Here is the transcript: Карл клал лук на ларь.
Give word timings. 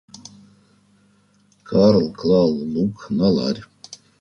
Карл 1.67 2.05
клал 2.17 2.49
лук 2.73 2.97
на 3.17 3.27
ларь. 3.35 3.63